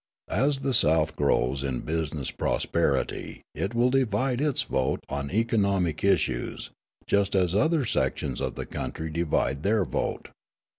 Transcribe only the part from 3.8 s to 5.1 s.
divide its vote